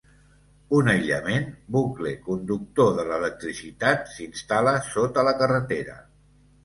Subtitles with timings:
[0.77, 1.43] Un aïllament,
[1.75, 5.99] bucle conductor de l'electricitat s'instal·la sota la carretera.